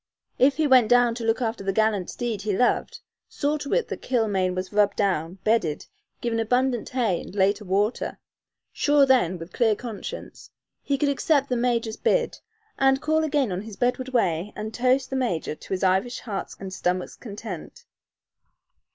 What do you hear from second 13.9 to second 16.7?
way and toast the major to his Irish heart's